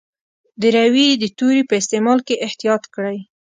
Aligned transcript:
د 0.61 0.63
روي 0.77 1.07
د 1.21 1.23
توري 1.37 1.61
په 1.69 1.73
استعمال 1.81 2.19
کې 2.27 2.41
احتیاط 2.47 2.83
کړی. 2.95 3.17